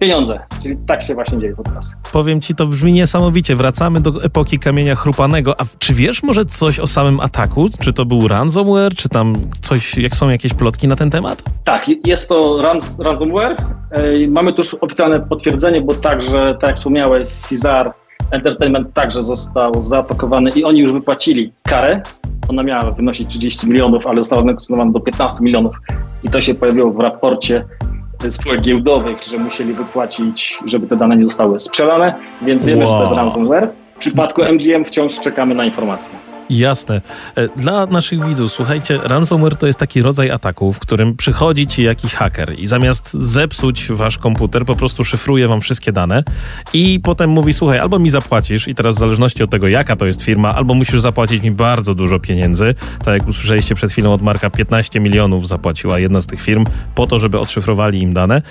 pieniądze. 0.00 0.40
Czyli 0.62 0.76
tak 0.86 1.02
się 1.02 1.14
właśnie 1.14 1.38
dzieje 1.38 1.56
to 1.56 1.62
teraz. 1.62 1.96
Powiem 2.12 2.40
ci, 2.40 2.54
to 2.54 2.66
brzmi 2.66 2.92
niesamowicie. 2.92 3.56
Wracamy 3.56 4.00
do 4.00 4.24
epoki 4.24 4.58
kamienia 4.58 4.94
chrupanego. 4.94 5.60
A 5.60 5.64
czy 5.78 5.94
wiesz 5.94 6.22
może 6.22 6.44
coś 6.44 6.80
o 6.80 6.86
samym 6.86 7.20
ataku? 7.20 7.68
Czy 7.80 7.92
to 7.92 8.04
był 8.04 8.28
ransomware? 8.28 8.94
Czy 8.94 9.08
tam 9.08 9.36
coś, 9.62 9.96
jak 9.96 10.16
są 10.16 10.28
jakieś 10.28 10.54
plotki 10.54 10.88
na 10.88 10.96
ten 10.96 11.10
temat? 11.10 11.42
Tak, 11.64 11.86
jest 12.04 12.28
to 12.28 12.62
rans 12.62 12.96
ransomware. 12.98 13.56
E, 13.90 14.28
mamy 14.28 14.52
tu 14.52 14.62
już 14.62 14.74
oficjalne 14.74 15.20
potwierdzenie, 15.20 15.80
bo 15.80 15.94
także, 15.94 16.56
tak 16.60 16.68
jak 16.68 16.76
wspomniałeś, 16.76 17.28
Cesar 17.28 17.92
Entertainment 18.30 18.94
także 18.94 19.22
został 19.22 19.82
zaatakowany 19.82 20.50
i 20.50 20.64
oni 20.64 20.80
już 20.80 20.92
wypłacili 20.92 21.52
karę. 21.62 22.00
Ona 22.48 22.62
miała 22.62 22.90
wynosić 22.90 23.30
30 23.30 23.66
milionów, 23.66 24.06
ale 24.06 24.18
została 24.20 24.42
znegocjowana 24.42 24.92
do 24.92 25.00
15 25.00 25.44
milionów 25.44 25.76
i 26.22 26.28
to 26.28 26.40
się 26.40 26.54
pojawiło 26.54 26.90
w 26.90 27.00
raporcie 27.00 27.64
spółek 28.28 28.60
giełdowych, 28.60 29.22
że 29.22 29.38
musieli 29.38 29.72
wypłacić, 29.72 30.58
żeby 30.64 30.86
te 30.86 30.96
dane 30.96 31.16
nie 31.16 31.24
zostały 31.24 31.58
sprzedane, 31.58 32.14
więc 32.42 32.64
wiemy, 32.64 32.84
wow. 32.84 32.88
że 32.88 32.94
to 32.94 33.02
jest 33.02 33.14
ransomware. 33.14 33.68
W 33.94 33.98
przypadku 33.98 34.42
MGM 34.44 34.84
wciąż 34.84 35.20
czekamy 35.20 35.54
na 35.54 35.64
informacje. 35.64 36.18
Jasne. 36.50 37.00
E, 37.36 37.48
dla 37.48 37.86
naszych 37.86 38.26
widzów, 38.26 38.52
słuchajcie, 38.52 38.98
ransomware 39.04 39.56
to 39.56 39.66
jest 39.66 39.78
taki 39.78 40.02
rodzaj 40.02 40.30
ataku, 40.30 40.72
w 40.72 40.78
którym 40.78 41.16
przychodzi 41.16 41.66
ci 41.66 41.82
jakiś 41.82 42.14
haker 42.14 42.58
i 42.58 42.66
zamiast 42.66 43.12
zepsuć 43.12 43.88
wasz 43.92 44.18
komputer, 44.18 44.64
po 44.64 44.74
prostu 44.74 45.04
szyfruje 45.04 45.48
wam 45.48 45.60
wszystkie 45.60 45.92
dane 45.92 46.24
i 46.72 47.00
potem 47.02 47.30
mówi, 47.30 47.52
słuchaj, 47.52 47.78
albo 47.78 47.98
mi 47.98 48.10
zapłacisz 48.10 48.68
i 48.68 48.74
teraz 48.74 48.96
w 48.96 48.98
zależności 48.98 49.42
od 49.42 49.50
tego, 49.50 49.68
jaka 49.68 49.96
to 49.96 50.06
jest 50.06 50.22
firma, 50.22 50.54
albo 50.54 50.74
musisz 50.74 51.00
zapłacić 51.00 51.42
mi 51.42 51.50
bardzo 51.50 51.94
dużo 51.94 52.20
pieniędzy. 52.20 52.74
Tak 53.04 53.14
jak 53.14 53.28
usłyszeliście 53.28 53.74
przed 53.74 53.92
chwilą 53.92 54.12
od 54.12 54.22
Marka, 54.22 54.50
15 54.50 55.00
milionów 55.00 55.48
zapłaciła 55.48 55.98
jedna 55.98 56.20
z 56.20 56.26
tych 56.26 56.42
firm 56.42 56.64
po 56.94 57.06
to, 57.06 57.18
żeby 57.18 57.38
odszyfrowali 57.38 58.02
im 58.02 58.12
dane, 58.12 58.42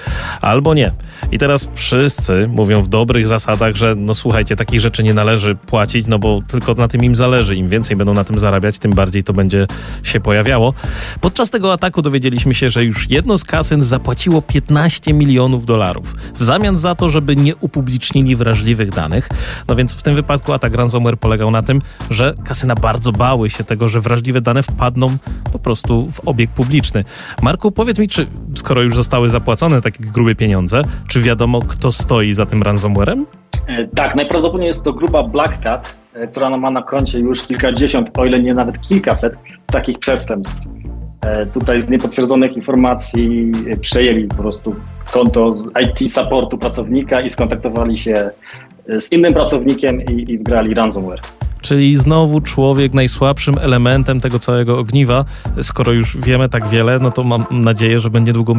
albo 0.41 0.73
nie. 0.73 0.91
I 1.31 1.37
teraz 1.37 1.69
wszyscy 1.73 2.47
mówią 2.47 2.81
w 2.81 2.87
dobrych 2.87 3.27
zasadach, 3.27 3.75
że 3.75 3.95
no 3.97 4.15
słuchajcie, 4.15 4.55
takich 4.55 4.79
rzeczy 4.79 5.03
nie 5.03 5.13
należy 5.13 5.55
płacić, 5.55 6.07
no 6.07 6.19
bo 6.19 6.41
tylko 6.47 6.73
na 6.73 6.87
tym 6.87 7.03
im 7.03 7.15
zależy. 7.15 7.55
Im 7.55 7.67
więcej 7.67 7.88
więcej 7.89 7.97
będą 7.97 8.13
na 8.13 8.23
tym 8.23 8.39
zarabiać, 8.39 8.79
tym 8.79 8.91
bardziej 8.91 9.23
to 9.23 9.33
będzie 9.33 9.67
się 10.03 10.19
pojawiało. 10.19 10.73
Podczas 11.21 11.49
tego 11.49 11.73
ataku 11.73 12.01
dowiedzieliśmy 12.01 12.53
się, 12.53 12.69
że 12.69 12.83
już 12.83 13.09
jedno 13.09 13.37
z 13.37 13.43
kasyn 13.43 13.83
zapłaciło 13.83 14.41
15 14.41 15.13
milionów 15.13 15.65
dolarów 15.65 16.15
w 16.35 16.43
zamian 16.43 16.77
za 16.77 16.95
to, 16.95 17.09
żeby 17.09 17.35
nie 17.35 17.55
upublicznili 17.55 18.35
wrażliwych 18.35 18.91
danych. 18.91 19.29
No 19.67 19.75
więc 19.75 19.93
w 19.93 20.01
tym 20.01 20.15
wypadku 20.15 20.53
atak 20.53 20.75
ransomware 20.75 21.17
polegał 21.17 21.51
na 21.51 21.61
tym, 21.61 21.81
że 22.09 22.33
kasyna 22.43 22.75
bardzo 22.75 23.11
bały 23.11 23.49
się 23.49 23.63
tego, 23.63 23.87
że 23.87 23.99
wrażliwe 23.99 24.41
dane 24.41 24.63
wpadną 24.63 25.17
po 25.51 25.59
prostu 25.59 26.11
w 26.13 26.27
obieg 26.27 26.49
publiczny. 26.49 27.05
Marku, 27.41 27.71
powiedz 27.71 27.99
mi, 27.99 28.07
czy 28.07 28.27
skoro 28.55 28.81
już 28.81 28.95
zostały 28.95 29.29
zapłacone 29.29 29.81
takie 29.81 30.03
grube 30.03 30.35
pieniądze, 30.35 30.81
czy 31.07 31.21
wiadomo, 31.21 31.61
kto 31.61 31.91
stoi 31.91 32.33
za 32.33 32.45
tym 32.45 32.63
ransomwarem? 32.63 33.25
E, 33.67 33.87
tak, 33.87 34.15
najprawdopodobniej 34.15 34.67
jest 34.67 34.83
to 34.83 34.93
grupa 34.93 35.23
Black 35.23 35.63
Cat, 35.63 35.99
która 36.31 36.57
ma 36.57 36.71
na 36.71 36.81
koncie 36.81 37.19
już 37.19 37.43
kilkadziesiąt, 37.43 38.17
o 38.17 38.25
ile 38.25 38.39
nie 38.39 38.53
nawet 38.53 38.81
kilkaset 38.81 39.33
takich 39.65 39.99
przestępstw. 39.99 40.61
E, 41.21 41.45
tutaj 41.45 41.81
z 41.81 41.89
niepotwierdzonych 41.89 42.55
informacji 42.57 43.51
przejęli 43.81 44.27
po 44.27 44.35
prostu 44.35 44.75
konto 45.11 45.55
z 45.55 45.65
IT 45.65 46.13
supportu 46.13 46.57
pracownika 46.57 47.21
i 47.21 47.29
skontaktowali 47.29 47.97
się 47.97 48.31
z 48.99 49.11
innym 49.11 49.33
pracownikiem 49.33 50.01
i, 50.01 50.31
i 50.31 50.37
wgrali 50.37 50.73
ransomware. 50.73 51.21
Czyli 51.69 51.95
znowu 51.95 52.41
człowiek 52.41 52.93
najsłabszym 52.93 53.57
elementem 53.61 54.21
tego 54.21 54.39
całego 54.39 54.79
ogniwa. 54.79 55.25
Skoro 55.61 55.91
już 55.91 56.17
wiemy 56.17 56.49
tak 56.49 56.67
wiele, 56.67 56.99
no 56.99 57.11
to 57.11 57.23
mam 57.23 57.45
nadzieję, 57.51 57.99
że 57.99 58.09
będzie 58.09 58.33
długo 58.33 58.53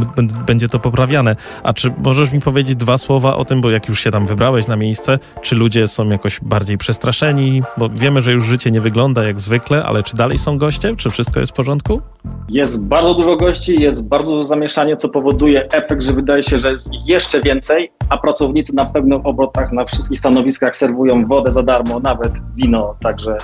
będzie 0.46 0.68
to 0.68 0.78
poprawiane. 0.78 1.36
A 1.62 1.72
czy 1.72 1.92
możesz 2.04 2.32
mi 2.32 2.40
powiedzieć 2.40 2.76
dwa 2.76 2.98
słowa 2.98 3.36
o 3.36 3.44
tym, 3.44 3.60
bo 3.60 3.70
jak 3.70 3.88
już 3.88 4.00
się 4.00 4.10
tam 4.10 4.26
wybrałeś 4.26 4.66
na 4.66 4.76
miejsce, 4.76 5.18
czy 5.42 5.54
ludzie 5.54 5.88
są 5.88 6.08
jakoś 6.08 6.40
bardziej 6.40 6.78
przestraszeni? 6.78 7.62
Bo 7.78 7.88
wiemy, 7.88 8.20
że 8.20 8.32
już 8.32 8.44
życie 8.44 8.70
nie 8.70 8.80
wygląda 8.80 9.24
jak 9.24 9.40
zwykle, 9.40 9.84
ale 9.84 10.02
czy 10.02 10.16
dalej 10.16 10.38
są 10.38 10.58
goście? 10.58 10.96
Czy 10.96 11.10
wszystko 11.10 11.40
jest 11.40 11.52
w 11.52 11.54
porządku? 11.54 12.00
Jest 12.48 12.82
bardzo 12.82 13.14
dużo 13.14 13.36
gości, 13.36 13.80
jest 13.80 14.04
bardzo 14.04 14.30
dużo 14.30 14.42
zamieszanie, 14.42 14.96
co 14.96 15.08
powoduje 15.08 15.68
efekt, 15.68 16.02
że 16.02 16.12
wydaje 16.12 16.42
się, 16.42 16.58
że 16.58 16.70
jest 16.70 17.08
jeszcze 17.08 17.40
więcej, 17.40 17.90
a 18.08 18.18
pracownicy 18.18 18.74
na 18.74 18.84
pewnych 18.84 19.26
obrotach 19.26 19.72
na 19.72 19.84
wszystkich 19.84 20.18
stanowiskach 20.18 20.76
serwują 20.76 21.26
wodę 21.26 21.52
za 21.52 21.62
darmo, 21.62 22.00
nawet 22.00 22.32
wino, 22.56 22.96
także 23.00 23.38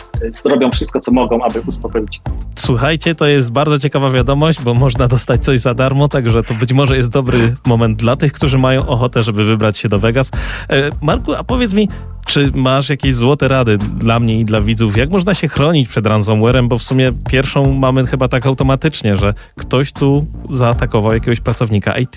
y, 0.44 0.48
robią 0.48 0.70
wszystko, 0.70 1.00
co 1.00 1.12
mogą, 1.12 1.44
aby 1.44 1.60
uspokoić. 1.60 2.20
Słuchajcie, 2.56 3.14
to 3.14 3.26
jest 3.26 3.52
bardzo 3.52 3.78
ciekawa 3.78 4.10
wiadomość, 4.10 4.62
bo 4.62 4.74
można 4.74 5.08
dostać 5.08 5.44
coś 5.44 5.60
za 5.60 5.74
darmo, 5.74 6.08
także 6.08 6.42
to 6.42 6.54
być 6.54 6.72
może 6.72 6.96
jest 6.96 7.10
dobry 7.10 7.56
moment 7.66 7.98
dla 7.98 8.16
tych, 8.16 8.32
którzy 8.32 8.58
mają 8.58 8.86
ochotę, 8.86 9.22
żeby 9.22 9.44
wybrać 9.44 9.78
się 9.78 9.88
do 9.88 9.98
Vegas. 9.98 10.30
E, 10.70 10.90
Marku, 11.02 11.34
a 11.34 11.44
powiedz 11.44 11.74
mi, 11.74 11.88
czy 12.26 12.50
masz 12.54 12.88
jakieś 12.88 13.14
złote 13.14 13.48
rady 13.48 13.78
dla 13.78 14.20
mnie 14.20 14.40
i 14.40 14.44
dla 14.44 14.60
widzów? 14.60 14.96
Jak 14.96 15.10
można 15.10 15.34
się 15.34 15.48
chronić 15.48 15.88
przed 15.88 16.06
ransomwarem? 16.06 16.68
Bo 16.68 16.78
w 16.78 16.82
sumie 16.82 17.12
pierwszą 17.30 17.72
mamy 17.72 18.06
chyba 18.06 18.28
tak 18.28 18.46
automatycznie, 18.46 19.16
że 19.16 19.34
ktoś 19.56 19.92
tu 19.92 20.26
zaatakował 20.50 21.12
jakiegoś 21.12 21.40
pracownika 21.40 21.98
IT. 21.98 22.16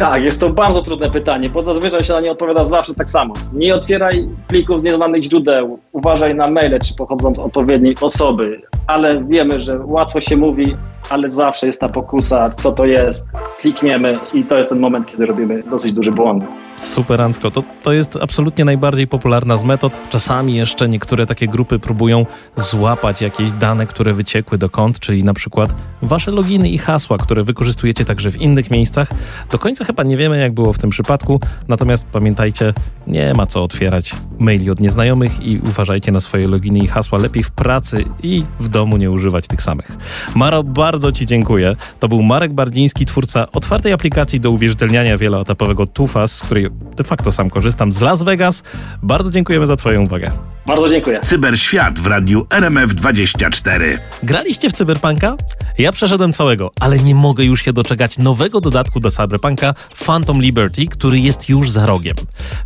Tak, 0.00 0.24
jest 0.24 0.40
to 0.40 0.50
bardzo 0.50 0.82
trudne 0.82 1.10
pytanie, 1.10 1.50
bo 1.50 1.62
zazwyczaj 1.62 2.04
się 2.04 2.12
na 2.12 2.20
nie 2.20 2.32
odpowiada 2.32 2.64
zawsze 2.64 2.94
tak 2.94 3.10
samo. 3.10 3.34
Nie 3.52 3.74
otwieraj 3.74 4.28
plików 4.48 4.80
z 4.80 4.84
nieznanych 4.84 5.22
źródeł, 5.22 5.78
uważaj 5.92 6.34
na 6.34 6.50
maile, 6.50 6.78
czy 6.80 6.94
pochodzą 6.94 7.28
od 7.28 7.38
odpowiedniej 7.38 7.96
osoby, 8.00 8.62
ale 8.86 9.24
wiemy, 9.24 9.60
że 9.60 9.78
łatwo 9.84 10.20
się 10.20 10.36
mówi, 10.36 10.76
ale 11.10 11.28
zawsze 11.28 11.66
jest 11.66 11.80
ta 11.80 11.88
pokusa, 11.88 12.50
co 12.56 12.72
to 12.72 12.84
jest, 12.84 13.26
klikniemy 13.60 14.18
i 14.34 14.44
to 14.44 14.58
jest 14.58 14.70
ten 14.70 14.78
moment, 14.78 15.06
kiedy 15.06 15.26
robimy 15.26 15.62
dosyć 15.62 15.92
duży 15.92 16.10
błąd. 16.10 16.44
Super, 16.76 17.20
Ansko. 17.20 17.50
To, 17.50 17.62
to 17.82 17.92
jest 17.92 18.16
absolutnie 18.16 18.64
najbardziej 18.64 19.06
popularna 19.06 19.56
z 19.56 19.64
metod. 19.64 20.00
Czasami 20.10 20.54
jeszcze 20.56 20.88
niektóre 20.88 21.26
takie 21.26 21.48
grupy 21.48 21.78
próbują 21.78 22.26
złapać 22.56 23.22
jakieś 23.22 23.52
dane, 23.52 23.86
które 23.86 24.12
wyciekły 24.12 24.58
do 24.58 24.70
kont, 24.70 25.00
czyli 25.00 25.24
na 25.24 25.34
przykład 25.34 25.74
wasze 26.02 26.30
loginy 26.30 26.68
i 26.68 26.78
hasła, 26.78 27.18
które 27.18 27.42
wykorzystujecie 27.42 28.04
także 28.04 28.30
w 28.30 28.36
innych 28.36 28.70
miejscach. 28.70 29.08
Do 29.50 29.58
końca 29.58 29.84
chyba 29.90 30.02
nie 30.02 30.16
wiemy, 30.16 30.40
jak 30.40 30.52
było 30.52 30.72
w 30.72 30.78
tym 30.78 30.90
przypadku, 30.90 31.40
natomiast 31.68 32.04
pamiętajcie, 32.04 32.74
nie 33.06 33.34
ma 33.34 33.46
co 33.46 33.64
otwierać 33.64 34.14
maili 34.38 34.70
od 34.70 34.80
nieznajomych 34.80 35.42
i 35.42 35.58
uważajcie 35.58 36.12
na 36.12 36.20
swoje 36.20 36.48
loginy 36.48 36.78
i 36.78 36.86
hasła. 36.86 37.18
Lepiej 37.18 37.42
w 37.42 37.50
pracy 37.50 38.04
i 38.22 38.44
w 38.60 38.68
domu 38.68 38.96
nie 38.96 39.10
używać 39.10 39.46
tych 39.46 39.62
samych. 39.62 39.92
Maro, 40.34 40.62
bardzo 40.62 41.12
Ci 41.12 41.26
dziękuję. 41.26 41.76
To 42.00 42.08
był 42.08 42.22
Marek 42.22 42.52
Bardziński, 42.52 43.06
twórca 43.06 43.46
otwartej 43.52 43.92
aplikacji 43.92 44.40
do 44.40 44.50
uwierzytelniania 44.50 45.18
wieloetapowego 45.18 45.86
TUFAS, 45.86 46.36
z 46.36 46.42
której 46.42 46.68
de 46.96 47.04
facto 47.04 47.32
sam 47.32 47.50
korzystam 47.50 47.92
z 47.92 48.00
Las 48.00 48.22
Vegas. 48.22 48.62
Bardzo 49.02 49.30
dziękujemy 49.30 49.66
za 49.66 49.76
Twoją 49.76 50.02
uwagę. 50.02 50.30
Bardzo 50.66 50.88
dziękuję. 50.88 51.20
Cyberświat 51.20 51.98
w 51.98 52.06
radiu 52.06 52.40
RMF24. 52.40 53.98
Graliście 54.22 54.70
w 54.70 54.72
Cyberpunka? 54.72 55.36
Ja 55.80 55.92
przeszedłem 55.92 56.32
całego, 56.32 56.70
ale 56.80 56.98
nie 56.98 57.14
mogę 57.14 57.44
już 57.44 57.64
się 57.64 57.72
doczekać 57.72 58.18
nowego 58.18 58.60
dodatku 58.60 59.00
do 59.00 59.10
Cyberpunka 59.10 59.74
Phantom 60.06 60.42
Liberty, 60.42 60.86
który 60.86 61.20
jest 61.20 61.48
już 61.48 61.70
za 61.70 61.86
rogiem. 61.86 62.16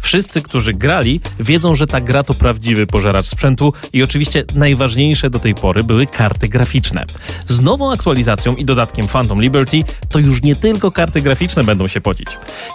Wszyscy, 0.00 0.42
którzy 0.42 0.72
grali, 0.72 1.20
wiedzą, 1.40 1.74
że 1.74 1.86
ta 1.86 2.00
gra 2.00 2.22
to 2.22 2.34
prawdziwy 2.34 2.86
pożeracz 2.86 3.26
sprzętu 3.26 3.72
i 3.92 4.02
oczywiście 4.02 4.44
najważniejsze 4.54 5.30
do 5.30 5.38
tej 5.38 5.54
pory 5.54 5.84
były 5.84 6.06
karty 6.06 6.48
graficzne. 6.48 7.04
Z 7.48 7.60
nową 7.60 7.92
aktualizacją 7.92 8.56
i 8.56 8.64
dodatkiem 8.64 9.08
Phantom 9.08 9.42
Liberty 9.42 9.84
to 10.08 10.18
już 10.18 10.42
nie 10.42 10.56
tylko 10.56 10.90
karty 10.90 11.22
graficzne 11.22 11.64
będą 11.64 11.88
się 11.88 12.00
podzić. 12.00 12.28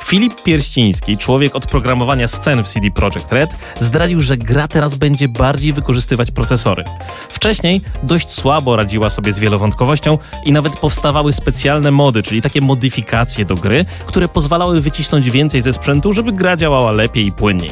Filip 0.05 0.43
Pierściński, 0.43 1.17
człowiek 1.17 1.55
od 1.55 1.65
programowania 1.65 2.27
scen 2.27 2.63
w 2.63 2.67
CD 2.67 2.91
Projekt 2.91 3.31
Red, 3.31 3.50
zdradził, 3.81 4.22
że 4.22 4.38
gra 4.38 4.67
teraz 4.67 4.96
będzie 4.96 5.27
bardziej 5.27 5.74
wykorzystywać 5.74 6.31
procesory. 6.31 6.84
Wcześniej 7.29 7.81
dość 8.03 8.31
słabo 8.31 8.75
radziła 8.75 9.10
sobie 9.10 9.34
z 9.34 9.39
wielowątkowością 9.39 10.17
i 10.45 10.51
nawet 10.51 10.77
powstawały 10.77 11.33
specjalne 11.33 11.91
mody, 11.91 12.24
czyli 12.24 12.41
takie 12.41 12.62
modyfikacje 12.62 13.45
do 13.45 13.55
gry, 13.55 13.86
które 14.05 14.27
pozwalały 14.27 14.81
wycisnąć 14.81 15.31
więcej 15.31 15.62
ze 15.62 15.74
sprzętu, 15.74 16.13
żeby 16.13 16.33
gra 16.33 16.57
działała 16.57 16.91
lepiej 16.91 17.27
i 17.27 17.31
płynniej. 17.31 17.71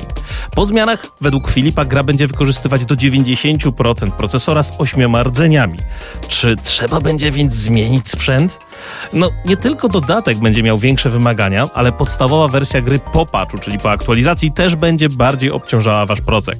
Po 0.55 0.65
zmianach, 0.65 1.05
według 1.21 1.49
Filipa, 1.49 1.85
gra 1.85 2.03
będzie 2.03 2.27
wykorzystywać 2.27 2.85
do 2.85 2.95
90% 2.95 4.11
procesora 4.11 4.63
z 4.63 4.79
ośmioma 4.79 5.23
rdzeniami. 5.23 5.79
Czy 6.27 6.55
trzeba 6.63 7.01
będzie 7.01 7.31
więc 7.31 7.53
zmienić 7.53 8.09
sprzęt? 8.09 8.59
No, 9.13 9.29
nie 9.45 9.57
tylko 9.57 9.87
dodatek 9.87 10.37
będzie 10.37 10.63
miał 10.63 10.77
większe 10.77 11.09
wymagania, 11.09 11.69
ale 11.73 11.91
podstawowa 11.91 12.47
wersja 12.47 12.81
gry 12.81 12.99
po 13.13 13.25
patchu, 13.25 13.57
czyli 13.57 13.79
po 13.79 13.91
aktualizacji, 13.91 14.51
też 14.51 14.75
będzie 14.75 15.09
bardziej 15.09 15.51
obciążała 15.51 16.05
wasz 16.05 16.21
procek. 16.21 16.57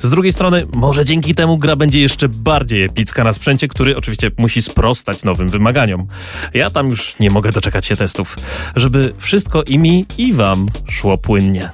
Z 0.00 0.10
drugiej 0.10 0.32
strony, 0.32 0.66
może 0.74 1.04
dzięki 1.04 1.34
temu 1.34 1.56
gra 1.56 1.76
będzie 1.76 2.00
jeszcze 2.00 2.28
bardziej 2.28 2.82
epicka 2.82 3.24
na 3.24 3.32
sprzęcie, 3.32 3.68
który 3.68 3.96
oczywiście 3.96 4.30
musi 4.38 4.62
sprostać 4.62 5.24
nowym 5.24 5.48
wymaganiom. 5.48 6.06
Ja 6.54 6.70
tam 6.70 6.88
już 6.88 7.18
nie 7.20 7.30
mogę 7.30 7.52
doczekać 7.52 7.86
się 7.86 7.96
testów, 7.96 8.36
żeby 8.76 9.12
wszystko 9.18 9.62
i 9.62 9.78
mi, 9.78 10.06
i 10.18 10.32
wam 10.32 10.66
szło 10.90 11.18
płynnie. 11.18 11.70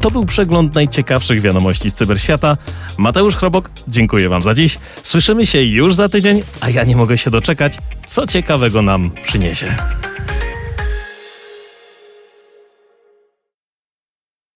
To 0.00 0.10
był 0.10 0.24
przegląd 0.24 0.74
najciekawszych 0.74 1.40
wiadomości 1.40 1.90
z 1.90 1.94
cyberświata. 1.94 2.56
Mateusz 2.98 3.36
Chrobok, 3.36 3.70
dziękuję 3.88 4.28
Wam 4.28 4.42
za 4.42 4.54
dziś. 4.54 4.78
Słyszymy 5.02 5.46
się 5.46 5.62
już 5.62 5.94
za 5.94 6.08
tydzień, 6.08 6.42
a 6.60 6.70
ja 6.70 6.84
nie 6.84 6.96
mogę 6.96 7.18
się 7.18 7.30
doczekać, 7.30 7.78
co 8.06 8.26
ciekawego 8.26 8.82
nam 8.82 9.10
przyniesie. 9.26 9.76